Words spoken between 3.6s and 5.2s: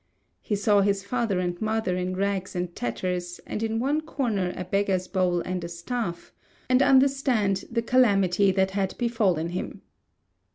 in one corner a beggar's